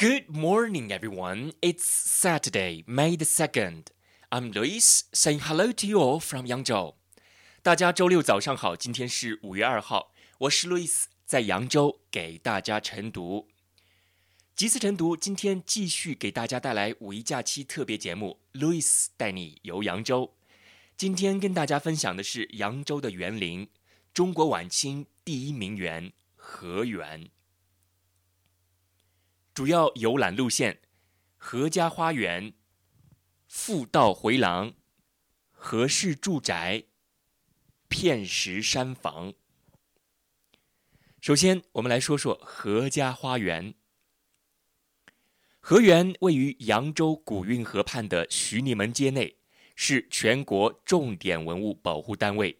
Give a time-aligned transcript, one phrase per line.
[0.00, 1.52] Good morning, everyone.
[1.62, 3.86] It's Saturday, May the 2nd.
[4.30, 6.96] I'm Luis saying hello to you all from Yangzhou.
[7.62, 13.48] 大家周六早上好，今天是五月二号，我是 Luis，在扬州给大家晨读。
[14.54, 20.34] 吉次晨读今天继续给大家带来五一假期特别节目，Luis 带你游扬州。
[20.96, 23.68] 今天跟大家分享的是扬州的园林，
[24.14, 27.30] 中国晚清第一名园荷园。
[29.53, 30.79] 主要游览路线：
[31.35, 32.53] 何家花园、
[33.47, 34.73] 富道回廊、
[35.51, 36.85] 何氏住宅、
[37.89, 39.33] 片石山房。
[41.19, 43.73] 首先，我们来说说何家花园。
[45.59, 49.37] 荷园位于扬州古运河畔的徐泥门街内，
[49.75, 52.57] 是全国重点文物保护单位。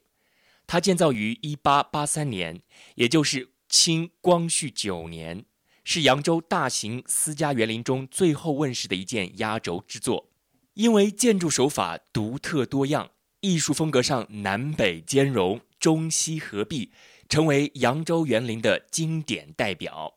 [0.68, 2.62] 它建造于一八八三年，
[2.96, 5.46] 也就是清光绪九年。
[5.84, 10.30] 是扬州大型私家园林中最后问世的一件压轴之作，
[10.76, 16.92] 因为建筑手法独特多样，艺术风格上南北兼容、中西合璧，
[17.28, 20.16] 成为扬州园林的经典代表。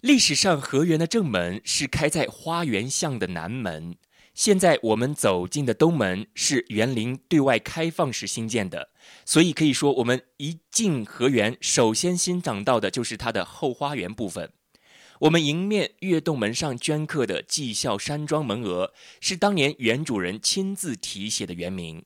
[0.00, 3.96] 历史上河园的正门是开在花园巷的南门，
[4.34, 8.90] 现在我们走进的东门是园林对外开放时新建的，
[9.24, 14.52] 所以可以说，我们一进河园，首先欣赏到的就是它的后花园部分。
[15.22, 22.04] 我们迎面跃动门上镌刻的“绩效山庄”门额，是当年原主人亲自题写的原名。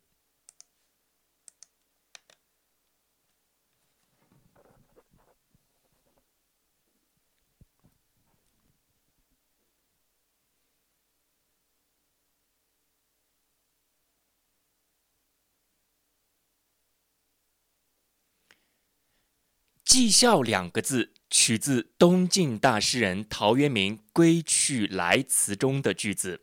[19.97, 26.43] 绩孝两个字取自东晋大诗人陶渊明《归去来辞》中的句子：“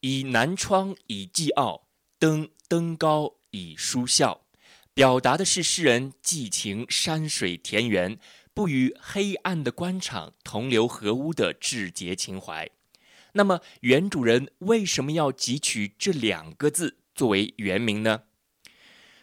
[0.00, 4.42] 以南窗以寄傲，登登高以书孝。”
[4.92, 8.18] 表达的是诗人寄情山水田园，
[8.52, 12.68] 不与黑暗的官场同流合污的志节情怀。
[13.32, 18.24] 那么，原主人为什么要汲取这两个字作为原名呢？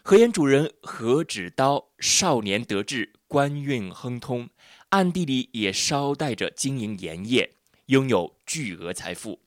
[0.02, 3.14] 何原主人何止刀少年得志。
[3.30, 4.50] 官运亨通，
[4.90, 7.54] 暗地里也捎带着经营盐业，
[7.86, 9.40] 拥有巨额财富。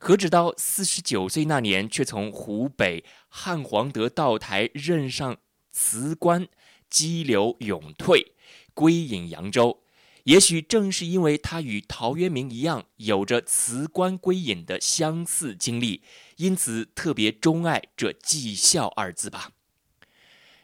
[0.00, 5.36] 何止刀四十九岁那年，却从湖北汉皇德道台任上
[5.70, 6.48] 辞官，
[6.88, 8.32] 激流勇退，
[8.72, 9.82] 归隐扬州。
[10.22, 16.02] 也许正是因为他与陶渊明一样，有着辞官归隐的相似经历，
[16.36, 19.50] 因此特别钟爱这“绩效”二字吧。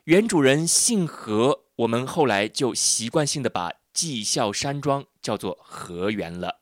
[0.04, 1.64] 原主人姓何。
[1.80, 6.60] 我们后来就习惯性的把绩效山庄叫做河园了。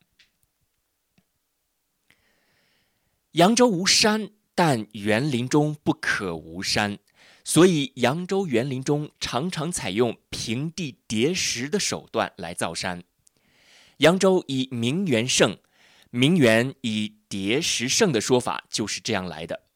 [3.33, 6.99] 扬州无山，但园林中不可无山，
[7.43, 13.03] 所以扬州园林中常常采用平地叠石的手段来造山。
[13.99, 15.59] 扬州以名园胜，
[16.11, 19.68] 名园以叠石胜的说法就是这样来的。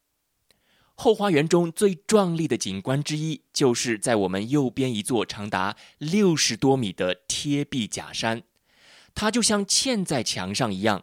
[1.03, 8.45] 后花园中最壮丽的景观之一，就是在我们右边一座长达六十多米的贴壁假山，
[9.13, 11.03] 它就像嵌在墙上一样，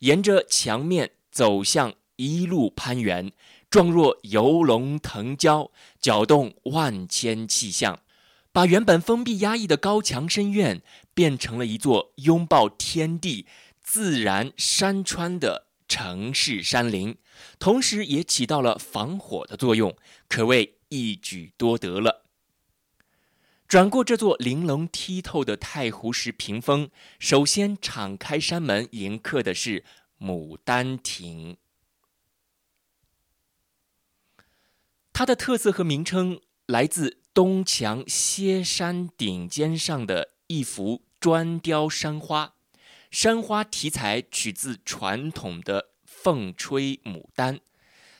[0.00, 3.32] 沿着墙面走向一路攀援，
[3.70, 8.00] 状若游龙腾蛟，搅动万千气象，
[8.52, 10.82] 把原本封闭压抑的高墙深院，
[11.14, 13.46] 变成了一座拥抱天地、
[13.82, 15.65] 自然山川的。
[15.88, 17.16] 城市山林，
[17.58, 19.96] 同时也起到了防火的作用，
[20.28, 22.24] 可谓一举多得了。
[23.68, 29.84] 转过这座玲珑剔透的太湖石屏风，首先敞开山门迎客的是
[30.20, 31.56] 牡丹亭。
[35.12, 42.55] 它的特色和名称来自东墙歇山顶尖上的一幅砖雕山花。
[43.10, 47.60] 山花题材取自传统的凤吹牡丹，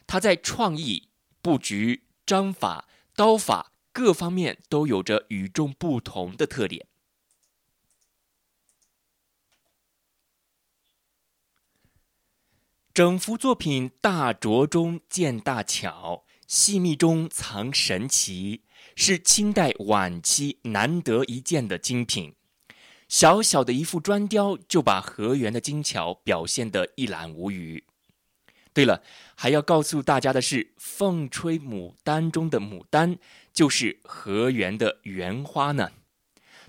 [0.07, 1.09] 它在创意、
[1.43, 6.87] 布局、章法、刀法各方面都有着与众不同的特点。
[12.95, 18.63] 整幅作品大拙中见大巧，细密中藏神奇，
[18.95, 22.35] 是清代晚期难得一见的精品。
[23.09, 27.85] 小小的一副砖雕，就把河源的精巧表现得一览无余。
[28.73, 29.03] 对了，
[29.35, 33.19] 还要告诉大家的是，凤吹牡丹中的牡丹，
[33.53, 35.93] 就是河源的园花呢。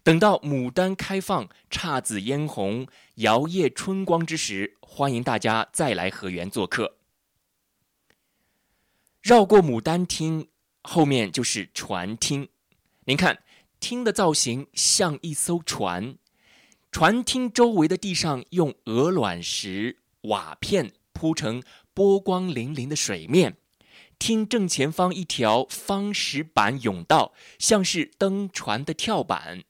[0.03, 6.95] 等到牡丹开放、姹紫嫣红、摇曳春光之时，欢迎大家再来河源做客。
[9.21, 10.47] 绕过牡丹厅，
[10.83, 12.47] 后面就是船厅。
[13.03, 13.43] 您看，
[13.81, 16.17] 厅的造型像一艘船，
[16.99, 21.61] 船厅周围的地上用鹅卵石瓦片铺成
[21.93, 23.57] 波光粼粼的水面。
[24.17, 29.63] 厅正前方一条方石板甬道，像是登船的跳板。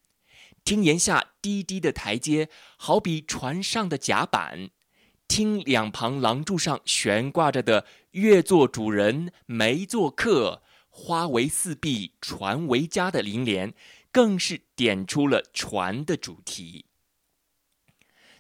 [0.64, 2.48] 厅檐下低低的台阶，
[2.78, 4.70] 好比船上的甲板。
[5.28, 13.74] 厅两旁廊柱上悬挂着的“月做主人，梅做客，花为四壁，船为家”的楹联，
[14.14, 16.86] 更是点出了船的主题。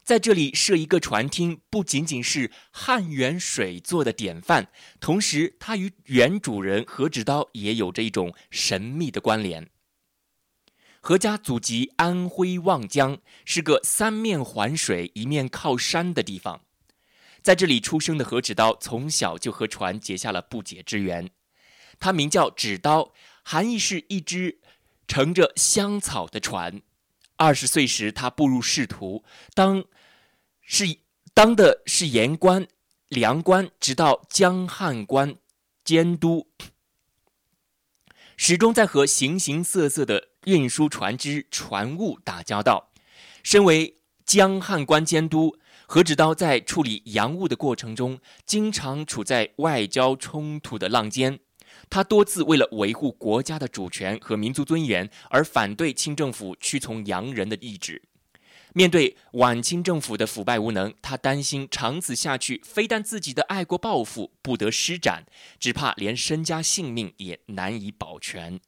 [0.07, 4.69] 在这里设一个船厅，不仅仅是汉源水做的典范，
[5.01, 9.69] 同时它与原主人何止刀也有着一种神秘的关联。
[11.01, 16.61] 何家祖籍安徽望江，是个三面环水、一面靠山的地方。
[17.41, 21.29] 在这里出生的何止刀，从小就和船结下了不解之缘。
[21.99, 23.11] 他名叫纸刀，
[23.43, 24.61] 含义是一只
[25.05, 26.81] 乘着香草的船。
[27.35, 29.23] 二十岁时，他步入仕途，
[29.53, 29.83] 当
[30.69, 30.99] 是
[31.33, 32.67] 当的是盐官、
[33.07, 35.37] 粮官，直到江汉官
[35.85, 36.49] 监督，
[38.35, 40.29] 始终在和形形色色的。
[40.47, 42.93] 运输船只、船务打交道。
[43.43, 51.41] 身为江汉官监督，何止刀在处理洋务的过程中，经常处在外交冲突的浪尖。
[51.89, 58.01] 他多次为了维护国家的主权和民族尊严，而反对清政府屈从洋人的意志。
[58.73, 65.25] 面对晚清政府的腐败无能，他担心长此下去，非但自己的爱国抱负不得施展，
[65.59, 68.59] 只怕连身家性命也难以保全。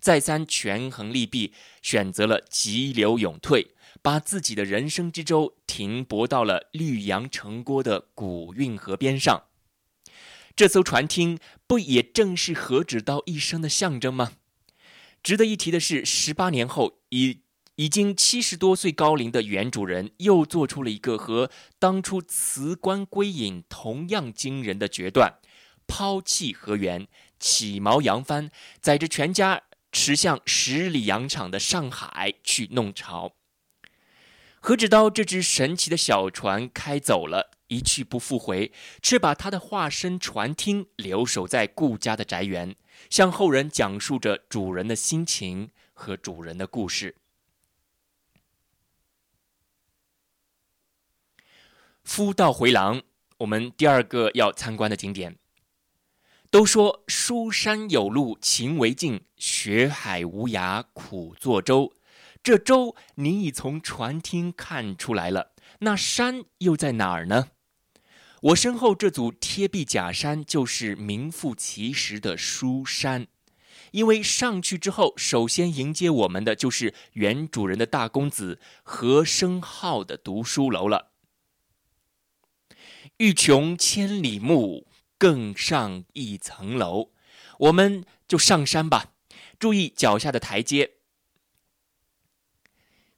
[0.00, 1.52] 再三权衡利弊，
[1.82, 3.68] 选择了急流勇退，
[4.00, 9.44] 把自己的人生之舟停泊到了绿杨城郭的古运河边上。
[10.56, 14.32] 这艘船厅不也正是何止刀一生的象征吗？
[15.22, 17.40] 值得一提的是，十八年后，已
[17.78, 21.48] 已经七十多岁高龄的原主人又做出了一个和
[21.78, 25.38] 当初辞官归隐同样惊人的决断：
[25.86, 27.06] 抛弃河源，
[27.38, 29.62] 起锚扬帆，载着全家。
[29.90, 33.32] 驰向十里洋场的上海去弄潮。
[34.60, 38.70] 何止刀这只神奇的小船开走了，一去不复回，
[39.02, 42.76] 却把他的化身船厅留守在顾家的宅园，
[43.08, 47.16] 向后人讲述着主人的心情和主人的故事。
[52.08, 53.02] 夫道回廊，
[53.36, 55.36] 我们第二个要参观的景点。
[56.50, 61.92] 都说书山有路勤为径，学海无涯苦作舟。
[62.42, 67.48] 这舟你已从船厅看出来了，那山又在哪儿呢？
[68.40, 73.26] 我身后这组贴壁假山就是名副其实的书山，
[73.90, 81.10] 因为上去之后，首先迎接我们的就是原主人的大公子何生浩的读书楼了。
[83.18, 84.88] 欲穷千里目。
[85.20, 87.10] 更上一层楼，
[87.58, 89.14] 我们就上山吧。
[89.58, 90.92] 注意脚下的台阶。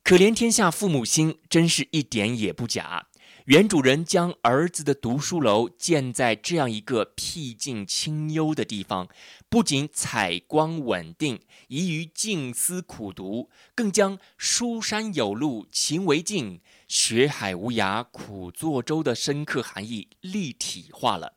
[0.02, 3.08] 可怜天下父母心，真是一点也不假。
[3.44, 9.08] 原主人将儿子的读书楼建在这样一个僻静清幽的地方，
[9.50, 16.60] 不仅采光稳定，宜于静思苦读，更将“书山有路勤为径，
[16.90, 21.34] 学海无涯苦作舟”的深刻含义立体化了。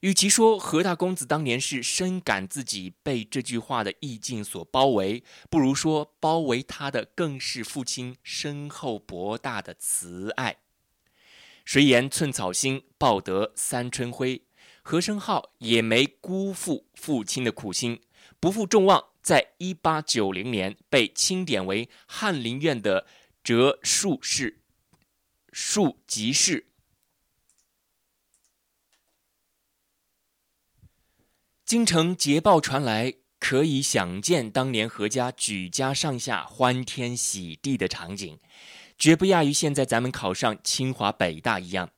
[0.00, 10.56] 与其说何大公子当年是深感自己被这句话的意境所包围，不如说包围他的更是父亲深厚博大的慈爱。
[11.66, 14.40] 谁言寸草心，报得三春晖？
[14.80, 18.00] 何生浩也没辜负父亲的苦心，
[18.40, 23.06] 不负众望，在一八九零年被钦点为翰林院的
[23.50, 24.60] 折术士、
[25.52, 26.68] 庶吉士。
[31.64, 38.38] 京城捷报传来，可以想见当年何家举家上下欢天喜地的场景，
[38.96, 41.90] 绝不亚于现在咱们考上清华北大一样。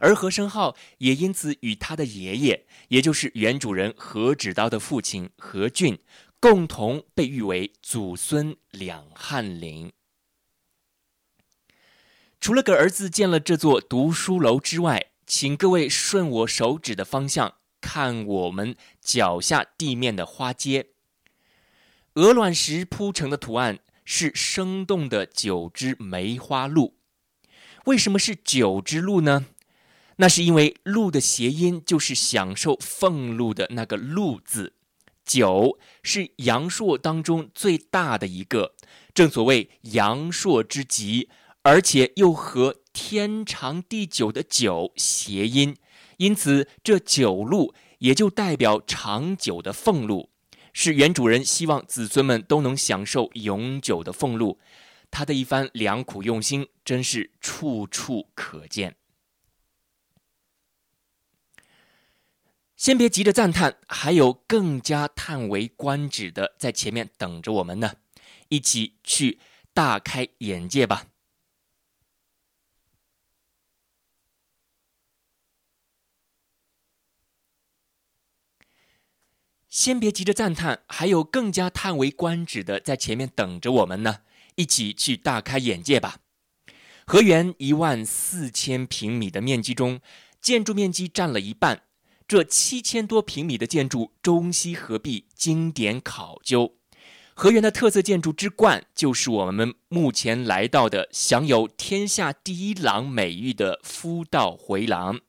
[0.00, 5.98] 而何生浩也因此与他的爷爷，也就是原主人何止刀的父亲何俊，
[6.40, 9.92] 共同被誉为祖孙两翰林。
[12.40, 17.54] 除了给儿子建了这座读书楼之外，请各位顺我手指的方向。
[17.80, 20.88] 看我们脚下地面的花街，
[22.14, 26.96] 鹅卵石铺成的图案，是生动的九只梅花鹿。
[27.84, 29.46] 为什么是九只鹿呢？
[30.16, 34.74] 那是因为“鹿”的谐音就是享受俸禄的那个“禄”字。
[35.24, 38.74] 九是阳朔当中最大的一个，
[39.14, 41.28] 正所谓阳朔之极，
[41.68, 45.76] 而且又和天长地久的“久”谐音，
[46.16, 50.30] 因此这九路也就代表长久的俸禄，
[50.72, 54.58] 是原主人希望子孙们都能享受永久的俸禄。
[55.10, 58.96] 他的一番良苦用心，真是处处可见。
[62.78, 67.96] 先别急着赞叹，还有更加叹为观止的在前面等着我们呢，
[68.48, 69.38] 一起去
[69.74, 71.08] 大开眼界吧。
[79.78, 84.22] 先别急着赞叹，还有更加叹为观止的在前面等着我们呢，
[84.56, 86.16] 一起去大开眼界吧。
[87.06, 90.00] 河源一万四千平米的面积中，
[90.42, 91.82] 建筑面积占了一半。
[92.26, 96.74] 这七千多平米的建筑中西合璧，经典考究。
[97.34, 105.20] 河源的特色建筑之冠，就是我们目前来到的享有“天下第一廊”美誉的夫道回廊。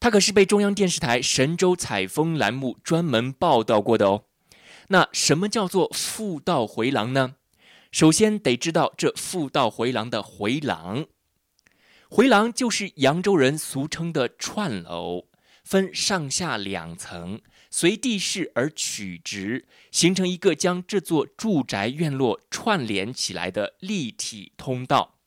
[0.00, 4.24] 它可是被中央电视台神州采风栏目专门报道过的哦。
[4.88, 7.36] 那什么叫做复道回廊呢？
[7.92, 11.06] 首先得知道这复道回廊的回廊。
[12.08, 15.26] 回廊就是扬州人俗称的串楼。
[15.62, 25.19] 分上下两层，随地势而曲直，形成一个将这座住宅院落串联起来的立体通道。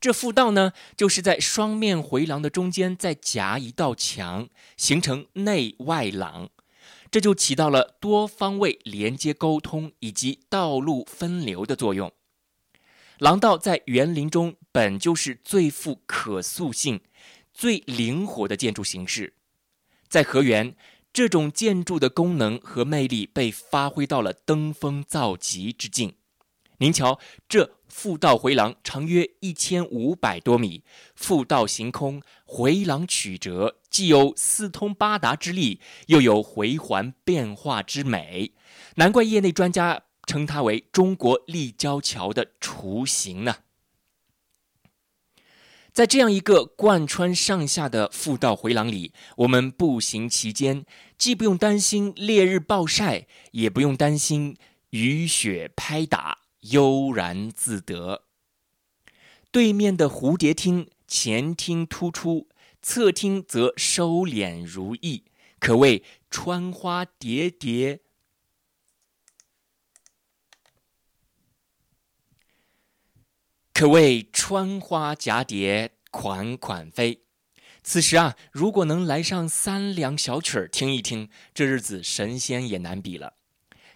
[0.00, 6.48] 这复道呢，就是在双面回廊的中间再夹一道墙，形成内外廊，
[7.10, 12.10] 这就起到了多方位连接沟通以及道路分流的作用。
[13.18, 17.00] 廊道在园林中本就是最富可塑性。
[17.52, 19.34] 最灵活的建筑形式，
[20.08, 20.74] 在河源，
[21.12, 26.14] 这种建筑的功能和魅力被发挥到了登峰造极之境。
[26.78, 38.52] 您瞧，这复道回廊长约一千五百多米，复道行空，回廊曲折，既有四通八达之力，又有回环变化之美，
[38.94, 43.56] 难怪业内专家称它为中国立交桥的雏形呢。
[45.92, 50.86] 在这样一个贯穿上下的复道回廊里，我们步行其间，
[51.18, 54.56] 既不用担心烈日暴晒，也不用担心
[54.90, 58.24] 雨雪拍打，悠然自得。
[59.50, 62.48] 对面的蝴蝶厅，前厅突出，
[62.82, 65.24] 侧厅则收敛如意，
[65.58, 68.00] 可谓穿花叠叠，
[73.72, 75.92] 可谓穿花蛱蝶。
[76.12, 77.22] 款款飞，
[77.84, 83.34] 此时啊，如果能来上三两小曲儿听一听，这日子神仙也难比了。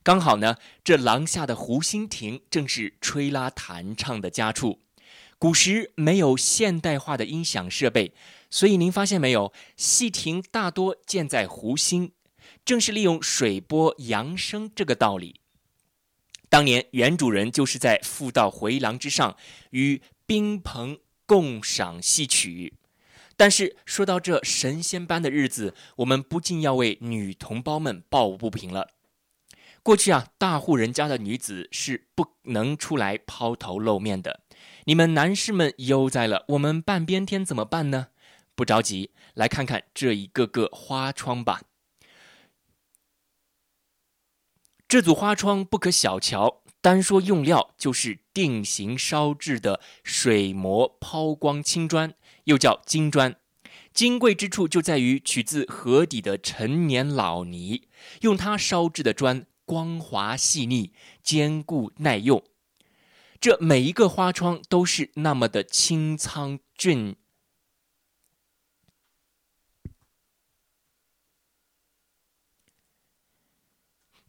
[0.04, 4.80] 刚好呢，这廊下的湖心亭正是吹拉弹唱的佳处。
[5.38, 8.12] 古时没有现代化的音响设备，
[8.50, 12.12] 所以您发现没有，戏亭大多建在湖心，
[12.66, 15.40] 正是利用水波扬声这个道理。
[16.50, 19.36] 当年原主人就是在复道回廊之上
[19.70, 20.98] 与宾朋。
[21.26, 22.74] 共赏戏曲，
[23.34, 28.90] 但是说到这神仙般的日子，我们不禁要为女同胞们抱不平了。
[29.84, 34.40] 过去啊，大户人家的女子是不能出来抛头露面的。
[34.86, 38.08] 你们男士们悠哉了，我们半边天怎么办呢？
[38.54, 41.60] 不着急，来看看这一个个花窗吧。
[44.88, 46.62] 这组花窗不可小瞧。
[46.80, 52.14] 单说用料，就是定型烧制的水磨抛光青砖，
[52.44, 53.36] 又叫金砖。
[53.92, 57.88] 金贵之处就在于取自河底的陈年老泥，
[58.22, 60.92] 用它烧制的砖光滑细腻、
[61.22, 62.42] 坚固耐用。
[63.40, 67.16] 这每一个花窗都是那么的清苍俊。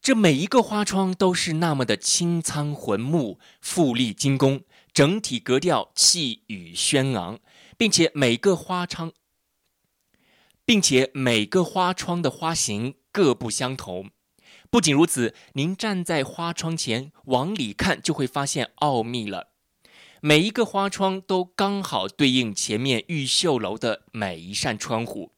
[0.01, 4.63] 这每一个花窗都是那么的清苍浑木、富丽精工，
[4.93, 7.39] 整体格调气宇轩昂，
[7.75, 9.11] 并且每个花窗，
[10.63, 14.11] 并且每个花窗的花型各不相同。
[14.69, 19.51] 不仅如此，您站在花窗前往里看，就会发现奥秘了。
[20.21, 25.31] 每一个花窗都刚好对应前面玉秀楼的每一扇窗户，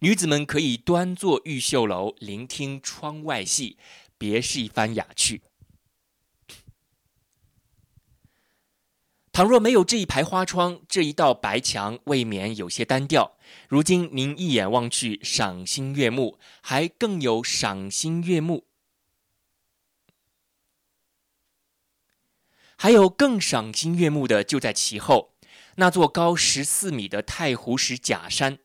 [0.00, 3.78] 女子们可以端坐玉秀楼，聆听窗外戏。
[4.18, 5.42] 别是一番雅趣。
[9.32, 13.36] 倘若没有这一排花窗，这一道白墙，未免有些单调。
[13.68, 18.66] 如今您一眼望去，赏心悦目，还更有赏心悦目，
[22.82, 25.36] 还有更赏心悦目的就在其后，
[25.76, 28.58] 那座高十四米的太湖石假山。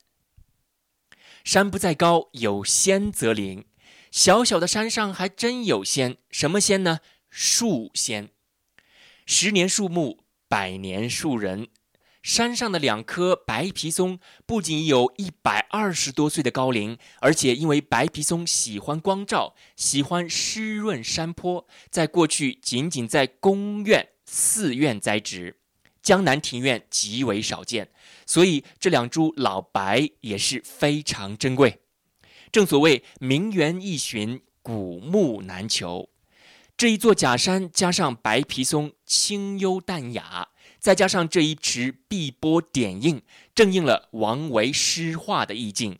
[1.43, 3.65] 山不在高，有仙则灵。
[4.09, 7.01] 小小的山上还真有仙，什么仙呢？
[7.29, 8.31] 树仙。
[9.27, 11.67] 十年树木，百年树人。
[12.27, 25.55] 山上的两棵白皮松不仅有一百二十多岁的高龄，而且因为白皮松喜欢光照，喜欢湿润山坡，在过去仅仅在宫院、寺院栽植，
[26.01, 27.91] 江南庭院极为少见。
[28.25, 31.79] 所以这两株老白也是非常珍贵。
[32.51, 36.09] 正所谓名园易寻，古木难求。
[36.75, 40.49] 这一座假山加上白皮松清幽淡雅，
[40.87, 43.21] 再加上这一池碧波点映，
[43.53, 45.99] 正应了王维诗画的意境：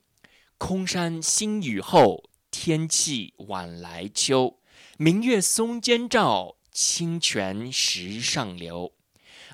[0.58, 4.60] 空山新雨后，天气晚来秋。
[4.96, 8.94] 明月松间照，清泉石上流。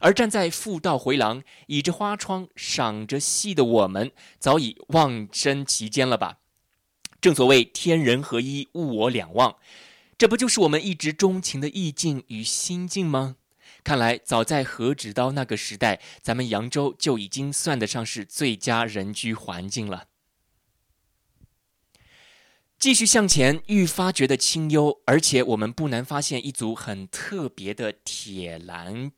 [0.01, 6.37] 而站在复道回廊，倚着花窗赏着戏的我们，早已忘身其间了吧？
[7.19, 9.55] 正所谓天人合一，物我两忘，
[10.15, 13.37] 这不就是我们一直钟情的意境与心境吗？
[13.83, 20.07] 看来早在何止刀那个时代，咱们扬州就已经算得上是最佳人居环境了。
[22.79, 29.11] 继续向前，愈发觉得清幽，而且我们不难发现一组很特别的铁栏。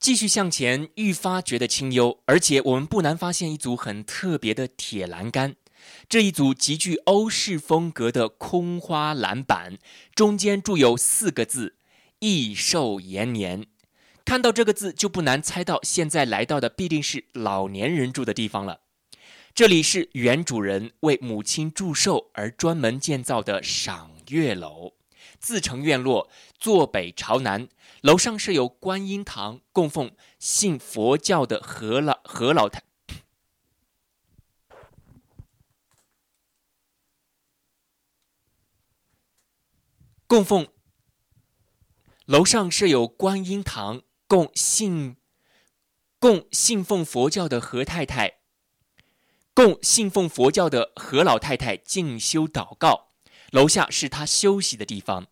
[0.00, 5.54] 继续向前，愈发觉得清幽，而且我们不难发现一组很特别的铁栏杆。
[6.08, 9.78] 这一组极具欧式风格的空花栏板，
[10.14, 11.76] 中间铸有四个字
[12.20, 13.66] “益寿延年”。
[14.24, 18.80] 看到这个字，就不难猜到现在来到的必定是老年人住的地方了。
[19.52, 24.92] 这里是原主人为母亲祝寿而专门建造的赏月楼。
[25.38, 27.68] 自成院落，坐北朝南，
[28.02, 32.82] 楼上设有观音堂，供奉信佛教的何老何老太。
[40.30, 40.68] 供奉
[42.24, 45.16] 楼上设有观音堂，供信
[46.20, 48.34] 供信奉佛教的何太太，
[49.52, 53.08] 供信奉佛教的何老太太静修祷告。
[53.50, 55.26] 楼下是她休息的地方，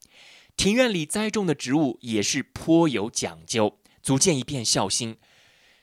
[0.56, 5.18] 庭院里栽种的植物也是颇有讲究，足见一片孝心。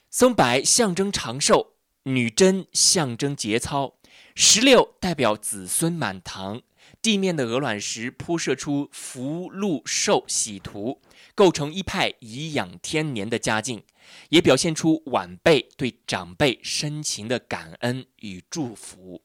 [0.10, 3.96] 松柏象征长寿，女贞象征节操，
[4.36, 6.64] 石榴代表子孙满堂。
[7.06, 11.04] 地面的鹅卵石铺设出福禄寿喜图，
[11.36, 13.84] 构成一派颐养天年的佳境，
[14.30, 19.22] 也表现出晚辈对长辈深情的感恩与祝福。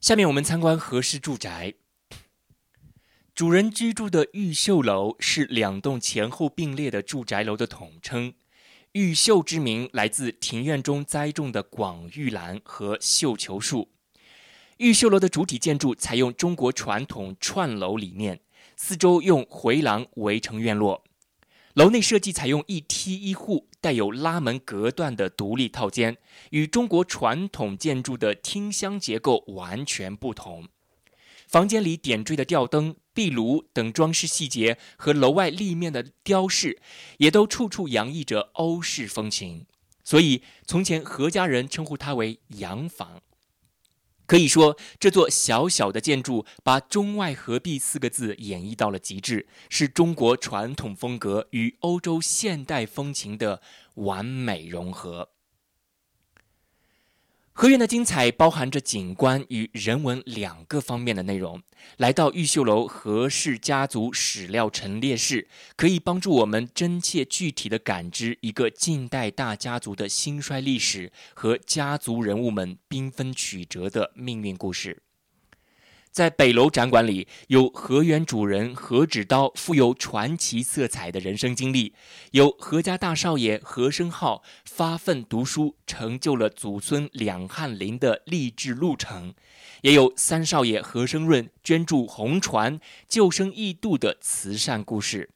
[0.00, 1.74] 下面我们参观何氏住宅。
[3.34, 8.32] 主人居住的玉秀楼是两栋前后并列的住宅楼的统称。
[8.92, 13.90] 玉秀之名来自庭院中栽种的广玉兰和绣球树。
[14.78, 18.40] 玉秀楼的主体建筑采用中国传统串楼理念，
[18.76, 21.04] 四周用回廊围成院落。
[21.74, 26.16] 楼内设计采用一梯一户、带有拉门隔断的独立套间，
[26.50, 30.66] 与中国传统建筑的厅厢结构完全不同。
[31.46, 36.80] 房间里点缀的吊灯、壁炉等装饰细节和楼外立面的雕饰，
[37.16, 39.66] 也都处处洋溢着欧式风情。
[40.04, 43.20] 所以，从前何家人称呼它为“洋房”。
[44.24, 53.60] 可以说，这座小小的建筑把“中外合璧”四个字演绎到了极致，是中国传统风格与欧洲现代风情的
[53.94, 55.30] 完美融合。
[57.60, 61.60] 河院的精彩包含着景观与人文两个方面的内容。
[61.96, 75.02] 来到玉秀楼何氏家族史料陈列室，可以帮助我们真切具体的感知一个近代大家族的兴衰历史和家族人物们缤纷曲折的命运故事。
[76.10, 81.94] 在北楼展馆里，有何园主人何止刀富有传奇色彩的人生经历，
[82.32, 89.34] 有何家大少爷何生浩发奋读书，成就了祖孙两翰林的励志路程，
[89.82, 95.30] 也有三少爷何生润捐助红船救生义渡的慈善故事。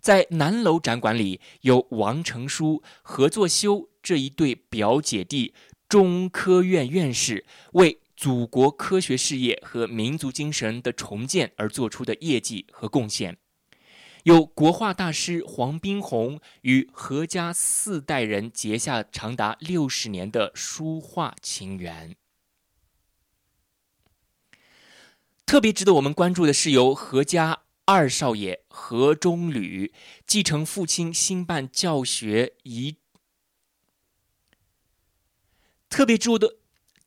[0.00, 3.88] 在南楼展馆里，有王成书、何作修。
[4.02, 5.54] 这一对表姐弟
[5.88, 13.36] 中科院院士为祖国科学事业和民族精神的重建而做出的业绩和贡献。
[14.22, 22.16] 有国画大师黄宾虹与何家四代人结下长达六十年的书画情缘。
[25.44, 29.92] 特别值得我们关注的是，由何家二少爷何中履
[30.26, 32.96] 继承父亲兴办教学遗。
[35.90, 36.56] 特别值得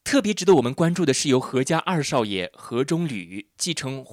[0.08, 4.06] 特别值得我们关注的是，由何家二少爷何中履继承。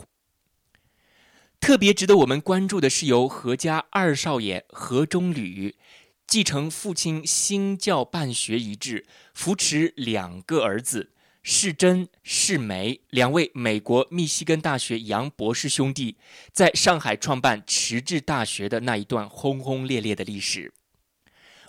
[1.61, 5.76] 特别值得我们关注的是，由何家二少爷何中履
[6.26, 11.12] 继承父亲新教办学遗志，扶持两个儿子
[11.44, 16.16] 世珍、世梅两位美国密西根大学杨博士兄弟
[16.50, 20.72] 在上海创办迟志大学的那一段轰轰烈烈的历史。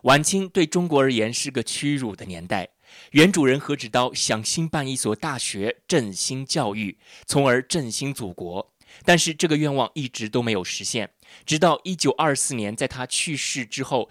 [0.02, 2.70] 晚清对中国而言是个屈辱的年代，
[3.16, 8.74] 原主人何志刀想兴办一所大学，振兴教育，从而振兴祖国。
[9.06, 11.12] 但是这个愿望一直都没有实现，
[11.46, 14.10] 直到一九二四年，在他去世之后，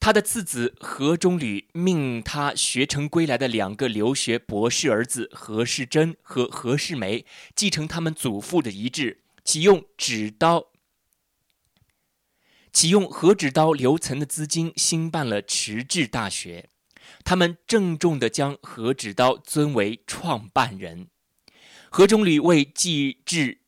[0.00, 10.72] 他的次子何中履命他学成归来的两个留学博士儿子何世珍和何世梅继承他们祖父的遗志，启用纸刀，
[12.72, 16.70] 启用何纸刀留存的资金兴办了迟志大学。
[17.28, 21.10] 他们郑重地将何纸刀尊为创办人。
[21.90, 23.60] 何中履为继志。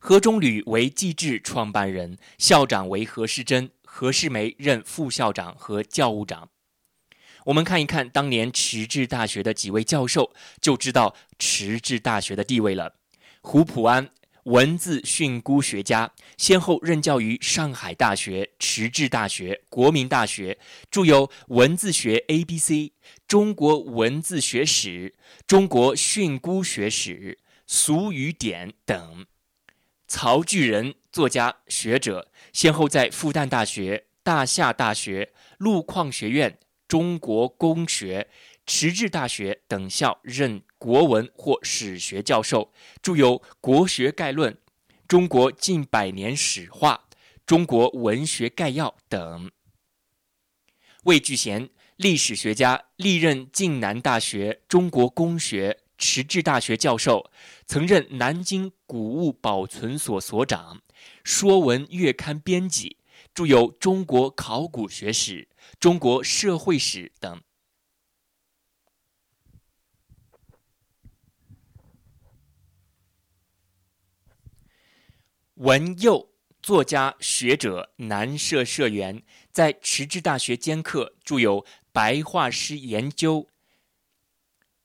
[0.00, 6.50] 何中履为继志创办人，校长为何世珍，何世梅任副校长和教务长。
[7.44, 12.96] 我们看一看当年迟志大学的几位教授，就知道迟志大学的地位了。
[13.40, 14.10] 胡普安，
[14.44, 20.58] 文字训诂学家，先后任教于上海大学、迟志大学、国民大学，
[20.90, 22.74] 著有《文字学 A B C》
[23.28, 24.88] 《中国文字学史》
[25.46, 27.14] 《中国训诂学史》
[27.66, 29.26] 《俗语典》等。
[30.08, 38.28] 曹巨人，作家学者，先后在复旦大学、大夏大学、路矿学院、中国工学、
[38.66, 44.52] 迟志大学等校任国文或史学教授，著有《国学概论》
[45.06, 47.04] 《中国近百年史话》
[47.46, 49.52] 《中国文学概要》等。
[51.04, 55.78] 魏聚贤，历史学家，历任晋南大学、中国工学。
[55.98, 57.30] 迟志大学教授，
[57.64, 60.78] 曾任南京古物保存所所长，
[61.22, 62.96] 《说文月刊》编辑，
[63.32, 65.42] 著有《中国考古学史》
[65.78, 67.40] 《中国社会史》等。
[75.62, 76.28] 文佑，
[76.60, 79.22] 作家学者，南社社员，
[79.52, 83.42] 在迟志大学兼课，著有《白话诗研究》。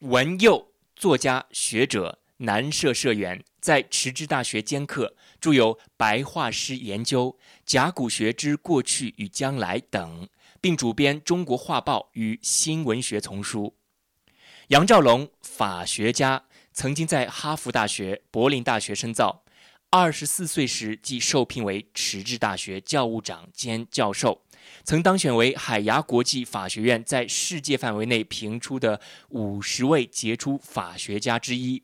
[0.07, 0.71] 文佑。
[0.95, 7.31] 作家、学者，南社社员，在迟志大学兼课，著有《白话诗研究》
[7.65, 10.29] 《甲骨学之过去与将来》等，
[10.61, 13.75] 并主编《中国画报》与新文学丛书。
[14.67, 19.43] 杨兆龙，法学家，曾经在哈佛大学、柏林大学深造。
[19.89, 24.43] 二十四岁时即受聘为迟志大学教务长兼教授。
[24.83, 31.83] 曾当选为海牙国际法学院在世界范围内评出的五十位杰出法学家之一。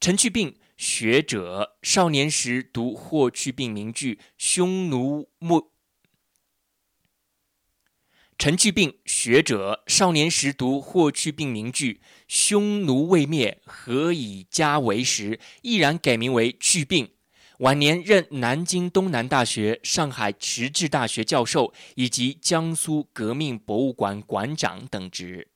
[0.00, 5.62] 陈去病，学者，少年时读霍去病名句《匈奴末》。
[8.38, 17.10] 陈去病，学者，少年时读霍去病名句“匈奴未灭，何以家为”时，毅然改名为去病。
[17.58, 25.48] 晚年任南京东南大学、上海迟志大学教授以及江苏革命博物馆馆长等职。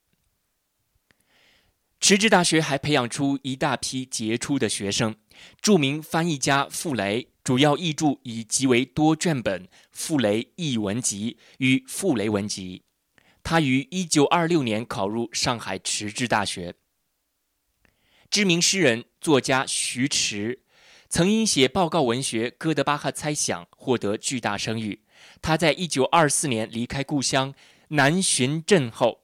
[2.01, 5.14] 迟志大学还培养出一大批杰出的学生。
[5.61, 12.85] 著名翻译家傅雷主要译著以极为多卷本《傅雷译文集》与《傅雷文集》。
[13.42, 16.74] 他于1926年考入上海迟志大学。
[18.31, 20.61] 知名诗人作家徐迟。
[21.09, 25.02] 曾因写报告文学《哥德巴赫猜想》获得巨大声誉。
[25.42, 27.52] 他在一九二四年离开故乡
[27.88, 29.20] 南浔镇后，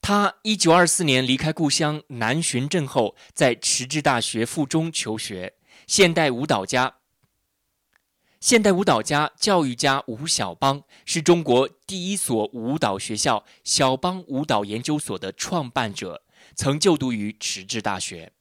[0.00, 5.55] 他一九二四年离开故乡南浔镇后，在迟志大学附中求学。
[5.86, 6.96] 现代舞蹈家、
[8.40, 16.24] 现代舞蹈家、教育家吴晓邦是中国第一所舞蹈学校——晓邦舞蹈研究所的创办者，
[16.56, 18.32] 曾就读于迟志大学。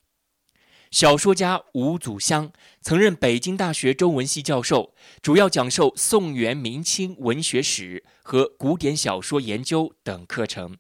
[0.90, 10.80] 小说家吴祖湘曾任北京大学中文系教授，主要讲授宋元明清文学史和古典小说研究等课程。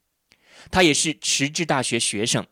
[0.71, 2.47] 他也是迟滞大学学生。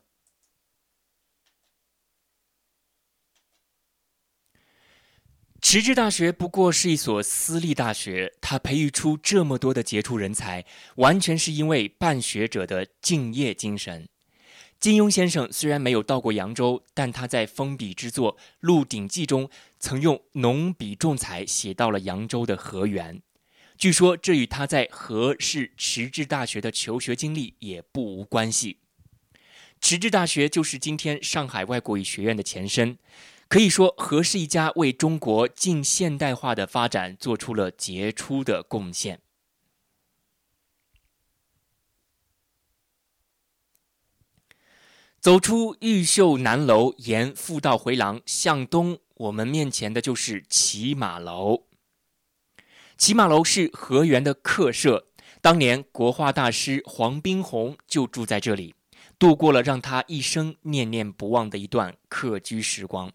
[5.64, 10.62] 迟滞大学不过是一所私立大学，它培育出这么多的杰出人才，
[10.96, 14.06] 完全是因为办学者的敬业精神。
[14.78, 19.48] 金庸先生虽然没有到过扬州，但他在封笔之作《鹿鼎记》中
[19.80, 23.22] 曾用浓笔重彩写到了扬州的河源。
[23.78, 28.76] 据说这与他在河市迟滞大学的求学经历也不无关系。
[29.80, 32.98] 迟滞大学就是今天上海外国语学院的前身。
[33.54, 39.20] 可以说，何是一家为中国近现代化的发展做出了杰出的贡献。
[45.20, 51.68] 走出毓秀南楼，沿复道回廊向东，我们面前的就是骑马楼。
[52.98, 55.06] 骑马楼是河源的客舍，
[55.40, 58.74] 当年国画大师黄宾虹就住在这里，
[59.16, 63.12] 度过了让他一生念念不忘的一段客居时光。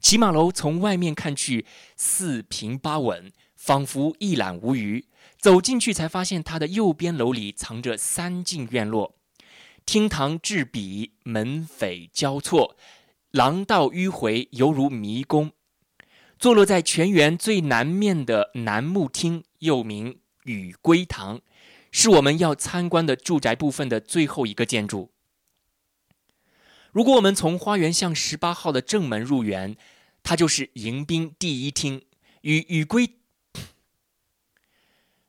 [0.00, 5.04] 骑马楼从外面看去四平八稳，仿佛一览无余。
[5.38, 9.14] 走进去才发现，它的右边楼里藏着三进院落，
[9.84, 12.76] 厅堂栉比，门扉交错，
[13.30, 15.52] 廊道迂回，犹如迷宫。
[16.38, 21.40] 坐落在全园最南面的南木厅，又名雨归堂，
[21.90, 25.10] 是我们要参观的住宅部分的最后一个建筑。
[26.98, 29.76] 如果我们从花园巷十八号的正门入园，
[30.24, 32.02] 它就是迎宾第一厅。
[32.40, 33.10] 与雨归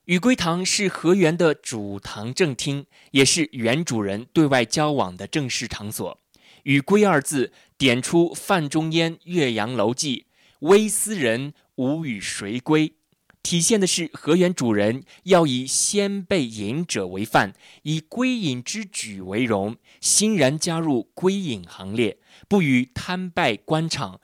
[0.05, 6.19] 雨归堂是河源的主堂正厅，也是原主人对外交往的正式场所。
[6.63, 10.25] 雨归二字点出范仲淹《岳阳楼记》
[10.67, 12.95] “微斯人，吾与谁归”。
[13.41, 24.19] 体现的是河源主人要以先辈隐者为范，以归隐之举为荣，欣然加入归隐行列，不与贪败官场、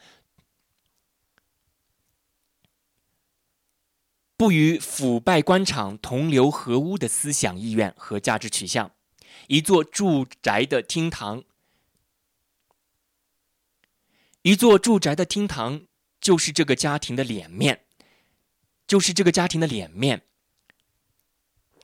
[4.38, 8.92] 不与腐败官场同流合污的思想意愿和价值取向。
[9.48, 11.44] 一座住宅的厅堂，
[14.44, 15.88] 一座住宅的厅堂
[16.20, 17.85] 就是这个家庭的脸面。
[18.88, 20.22] 就是这个家庭的脸面，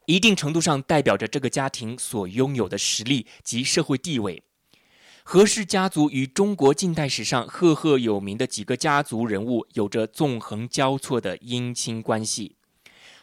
[0.05, 4.43] 一定程度上代表着这个家庭所拥有的实力及社会地位。
[5.23, 12.55] 何氏家族与中国近代史上赫赫有名的几个家族人物有着纵横交错的姻亲关系，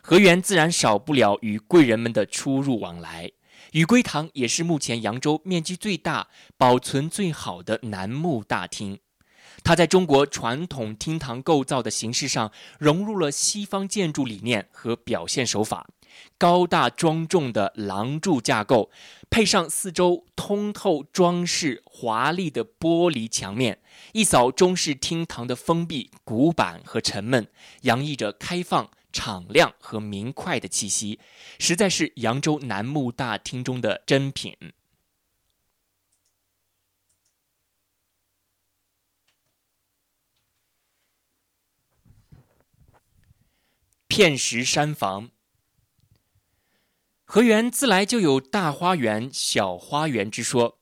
[0.00, 3.32] 何源自然少不了与贵人们的出入往来。
[3.72, 9.00] 雨归堂也是目前扬州面积最大、保存最好的楠木大厅。
[9.62, 15.86] 它在中国传统厅堂构造的形式上融入了西方建筑理念和表现手法，
[16.38, 18.90] 高大庄重的廊柱架构，
[19.28, 23.78] 配上四周通透装饰、华丽的玻璃墙面，
[24.12, 27.46] 一扫中式厅堂的封闭、古板和沉闷，
[27.82, 31.18] 洋溢着开放、敞亮和明快的气息，
[31.58, 34.56] 实在是扬州楠木大厅中的珍品。
[44.08, 45.28] 片石山房，
[47.26, 50.78] 河源自来就有大花园、小花园之说。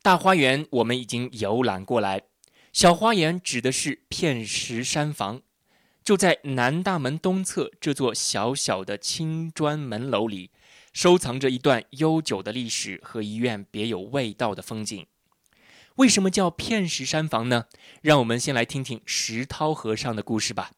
[0.00, 2.22] 大花园我们已经游览过来，
[2.72, 5.42] 小花园指的是片石山房，
[6.04, 10.52] 就在南大门东侧这座小小的青砖门楼里，
[10.92, 15.04] 收藏着一段悠久的历史和一院别有味道的风景。
[15.96, 17.66] 为什么叫片石山房呢？
[18.00, 20.70] 让我们先来听听石涛和尚的故事吧。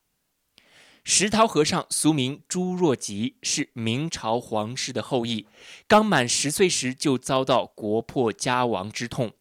[1.03, 5.47] 石涛和尚俗名朱若吉，是明朝皇室的后裔。
[5.89, 9.33] 刚满十岁时就遭到国破家亡之痛，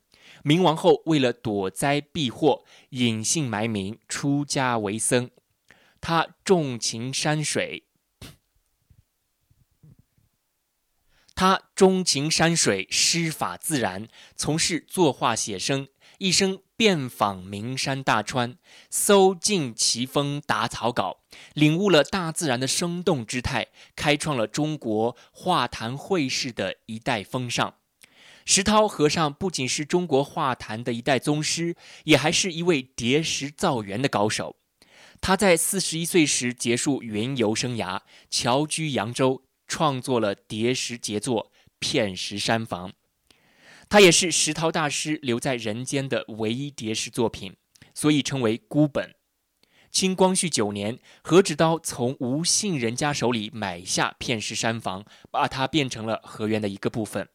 [0.43, 5.29] 明亡后为了躲灾避祸，隐姓埋名出家为僧。
[6.01, 7.83] 他重情山水，
[11.35, 16.61] 他钟情山水，诗法自然，从事作画写生，一生。
[16.79, 18.57] 遍访名山大川，
[18.89, 21.17] 搜尽奇峰打草稿，
[21.53, 27.75] 领悟了大自然的生动之态，开创了中国画坛绘事的一代风尚。
[28.45, 34.55] 石涛和尚不仅是中国画坛的一代宗师，也还是一位叠石造园的高手。
[35.19, 41.47] 他在四十一岁时结束云游生涯，侨居扬州，创作了叠石杰作
[41.79, 42.89] 《片石山房》。
[43.89, 47.55] 它也是石涛大师留在人间的唯一叠石作品，
[47.95, 49.15] 所以称为孤本。
[49.91, 57.27] 清光绪九年，何芷刀从吴姓人家手里买下片石山房，把它变成了河源的一个部分。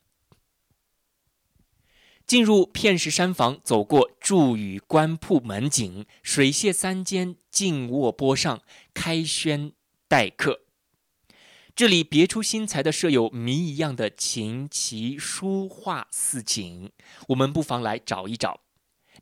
[2.24, 8.62] 进入片石山房，走过柱宇官铺门井，水榭三间，静卧坡上，
[8.94, 9.72] 开轩
[10.06, 10.63] 待客。
[11.76, 16.92] 这里别出心裁的设有谜一样的琴棋书画四景，
[17.30, 18.60] 我们不妨来找一找。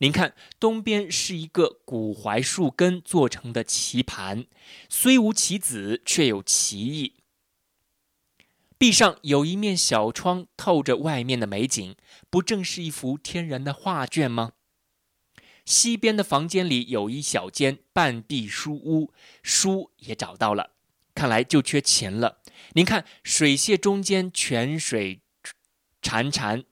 [0.01, 4.45] 您看，东边是一个古槐树根做成的棋盘，
[4.91, 7.15] 虽无棋子，却有棋意。
[8.77, 11.97] 壁上有一面小窗，透着外面的美景，
[12.29, 14.53] 不正是一幅天然的画卷吗？
[15.65, 19.11] 西边的房间里有一小间半壁书屋，
[19.43, 20.73] 书也找到了。
[21.15, 22.42] 看来就缺钱了。
[22.75, 25.21] 您看，水榭中间泉水
[26.01, 26.65] 潺潺。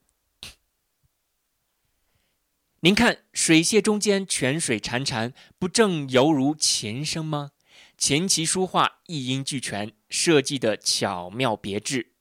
[2.81, 7.51] 您看，水榭中间泉水潺潺，不正犹如琴声吗？
[7.99, 12.13] 琴棋书画一应俱全，设计的巧妙别致。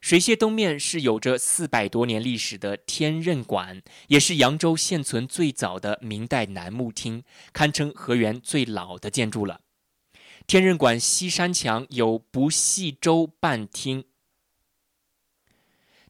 [0.00, 9.60] 水榭东面是有着四百多年历史的天任馆，也是扬州现存最早的明代楠木厅，堪称河源最老的建筑了。
[10.46, 14.04] 天任馆西山墙有不系舟半厅。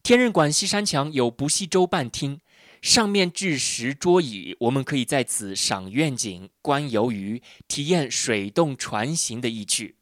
[0.02, 2.40] 天任馆西山墙有不系舟半厅，
[2.82, 9.96] 上面置石桌椅，我们可以在此赏愿景、观游鱼、体验水动船行的意趣。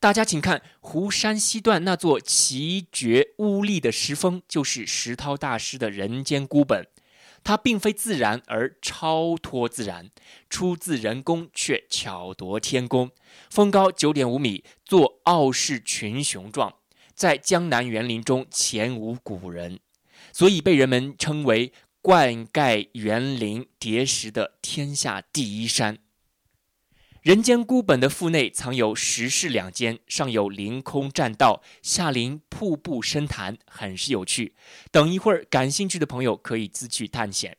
[0.00, 6.88] 大家请看湖山西段那座奇绝兀立的石峰，就是石涛大师的人间孤本。
[7.44, 10.10] 它并非自然而超脱自然，
[10.48, 13.10] 出自人工却巧夺天工。
[13.50, 16.74] 峰高九点五米，作傲视群雄状，
[17.14, 19.80] 在江南园林中前无古人，
[20.32, 25.98] 所以被人们称为灌溉园林叠石的天下第一山。
[27.22, 34.56] 人间孤本的腹内藏有石室两间，上有凌空栈道，下临瀑布深潭，很是有趣。
[34.90, 37.56] 等一会儿，感兴趣的朋友可以自去探险。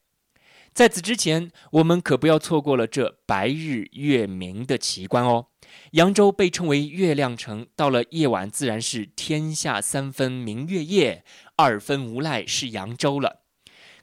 [0.74, 5.48] 在此之前，我们可不要错过了这白日月明的奇观哦。
[5.92, 11.24] 扬州被称为月亮城，到了夜晚自然是天下三分明月夜，
[11.56, 13.44] 二分无赖是扬州了。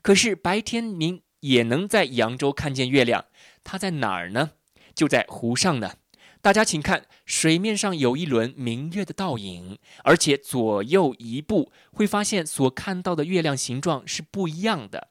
[0.01, 3.27] 可是白天您也能在扬州看见月亮，
[3.63, 4.53] 它在哪儿呢？
[4.95, 5.95] 就在湖上呢，
[6.41, 15.09] 大家请看，水面上有一轮明月的倒影，而且左右一步会发现所看到的月亮形状是不一样的。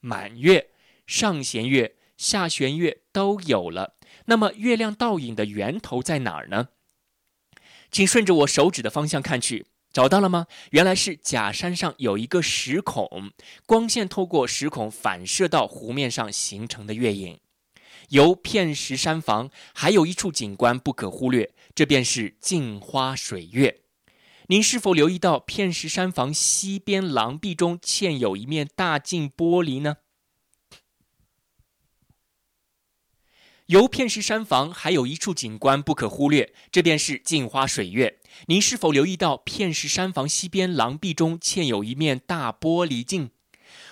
[0.00, 0.70] 满月、
[1.06, 3.96] 上弦月、下弦月都有了。
[4.26, 6.68] 那么月亮倒影的源头在哪儿呢？
[7.90, 10.46] 请顺着我手指的方向看去，找到了吗？
[10.70, 13.30] 原来是假山上有一个石孔，
[13.66, 17.38] 光线透过石孔反射到湖面上形成的月影。
[18.10, 23.82] 由片石山房还有一处景观不可忽略，这便是镜花水月。
[24.48, 29.98] 您是否留意到片石山房西边廊壁中嵌有一面大镜玻璃呢？
[33.66, 38.18] 由片石山房还有一处景观不可忽略，这便是镜花水月。
[38.46, 43.30] 您是否留意到片石山房西边廊壁中嵌有一面大玻璃镜？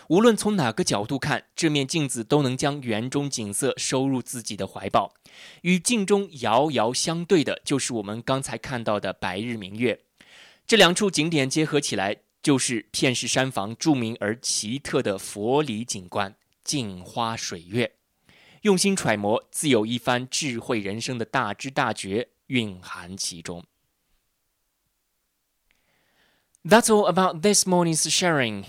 [0.08, 5.14] 无论从哪个角度看，这面镜子都能将园中景色收入自己的怀抱。
[5.62, 10.00] 与镜中遥遥相对的，就是我们刚才看到的白日明月。
[10.66, 17.94] 这两处景点结合起来，就是片石山房著名而奇特的佛理景观——镜花水月。
[18.62, 23.64] 用心揣摩，自有一番智慧人生的大知大觉蕴含其中。
[26.64, 28.64] That's all about this morning's sharing.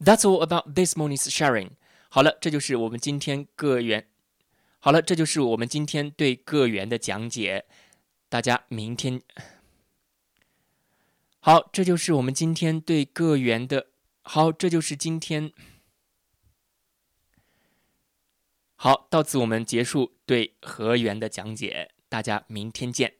[0.00, 1.70] That's all about this morning's sharing。
[2.08, 4.08] 好了，这就是我们今天个园。
[4.78, 7.66] 好了，这就是我们今天对个园的讲解。
[8.28, 9.20] 大家明天
[11.40, 13.88] 好，这就是我们今天对个园的。
[14.22, 15.52] 好，这就是今天。
[18.76, 21.90] 好，到此我们结束对河源的讲解。
[22.08, 23.17] 大家明天见。